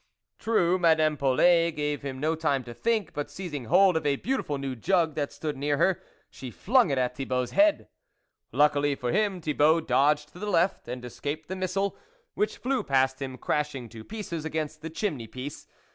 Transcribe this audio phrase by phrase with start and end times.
[0.39, 4.57] True, Madame Polet, gave him no time to think, but seizing hold of a beautiful
[4.57, 7.87] new jug that stood near her, she flung it at Thibault's head.
[8.51, 11.95] Luckily for him, Thibault dodged to the left and escaped the missile,
[12.33, 15.67] which flew past him, crashing to pieces against the chimney piece.